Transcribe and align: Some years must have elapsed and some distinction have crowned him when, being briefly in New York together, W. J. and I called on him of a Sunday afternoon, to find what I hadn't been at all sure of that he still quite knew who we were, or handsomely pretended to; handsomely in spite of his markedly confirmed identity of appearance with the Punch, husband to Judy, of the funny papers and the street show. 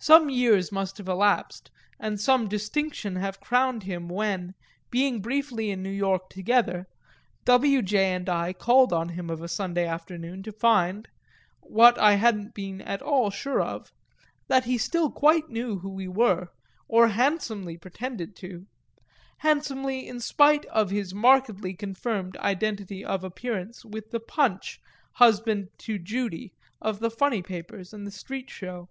Some 0.00 0.30
years 0.30 0.70
must 0.70 0.96
have 0.98 1.08
elapsed 1.08 1.72
and 1.98 2.20
some 2.20 2.46
distinction 2.48 3.16
have 3.16 3.40
crowned 3.40 3.82
him 3.82 4.08
when, 4.08 4.54
being 4.92 5.20
briefly 5.20 5.70
in 5.70 5.82
New 5.82 5.90
York 5.90 6.30
together, 6.30 6.86
W. 7.44 7.82
J. 7.82 8.14
and 8.14 8.28
I 8.28 8.52
called 8.52 8.92
on 8.92 9.10
him 9.10 9.28
of 9.28 9.42
a 9.42 9.48
Sunday 9.48 9.86
afternoon, 9.86 10.44
to 10.44 10.52
find 10.52 11.08
what 11.60 11.98
I 11.98 12.14
hadn't 12.14 12.54
been 12.54 12.80
at 12.80 13.02
all 13.02 13.30
sure 13.30 13.60
of 13.60 13.92
that 14.46 14.66
he 14.66 14.78
still 14.78 15.10
quite 15.10 15.48
knew 15.48 15.80
who 15.80 15.90
we 15.90 16.06
were, 16.06 16.50
or 16.86 17.08
handsomely 17.08 17.76
pretended 17.76 18.36
to; 18.36 18.68
handsomely 19.38 20.06
in 20.06 20.20
spite 20.20 20.64
of 20.66 20.90
his 20.90 21.12
markedly 21.12 21.74
confirmed 21.74 22.36
identity 22.36 23.04
of 23.04 23.24
appearance 23.24 23.84
with 23.84 24.10
the 24.12 24.20
Punch, 24.20 24.80
husband 25.14 25.70
to 25.78 25.98
Judy, 25.98 26.52
of 26.80 27.00
the 27.00 27.10
funny 27.10 27.42
papers 27.42 27.92
and 27.92 28.06
the 28.06 28.12
street 28.12 28.48
show. 28.48 28.88